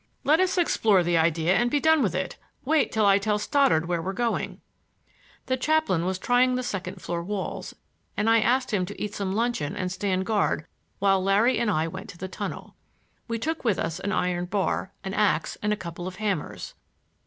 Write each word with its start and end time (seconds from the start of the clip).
"Let 0.23 0.39
us 0.39 0.57
explore 0.57 1.03
the 1.03 1.19
idea 1.19 1.53
and 1.55 1.69
be 1.69 1.79
done 1.79 2.01
with 2.01 2.15
it. 2.15 2.35
Wait 2.65 2.91
till 2.91 3.05
I 3.05 3.19
tell 3.19 3.37
Stoddard 3.37 3.87
where 3.87 4.01
we're 4.01 4.13
going." 4.13 4.59
The 5.45 5.57
chaplain 5.57 6.05
was 6.07 6.17
trying 6.17 6.55
the 6.55 6.63
second 6.63 7.03
floor 7.03 7.21
walls, 7.23 7.75
and 8.17 8.27
I 8.27 8.39
asked 8.39 8.71
him 8.73 8.83
to 8.87 8.99
eat 8.99 9.13
some 9.13 9.31
luncheon 9.31 9.75
and 9.75 9.91
stand 9.91 10.25
guard 10.25 10.65
while 10.97 11.21
Larry 11.23 11.59
and 11.59 11.69
I 11.69 11.87
went 11.87 12.09
to 12.09 12.17
the 12.17 12.27
tunnel. 12.27 12.73
We 13.27 13.37
took 13.37 13.63
with 13.63 13.77
us 13.77 13.99
an 13.99 14.11
iron 14.11 14.45
bar, 14.45 14.91
an 15.03 15.13
ax 15.13 15.55
and 15.61 15.71
a 15.71 15.77
couple 15.77 16.07
of 16.07 16.15
hammers. 16.15 16.73